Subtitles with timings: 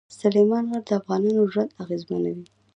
[0.19, 2.45] سلیمان غر د افغانانو ژوند اغېزمنوي.